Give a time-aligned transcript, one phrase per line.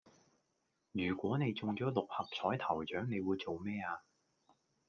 [0.93, 4.01] 如果你中咗六合彩頭獎你會做咩呀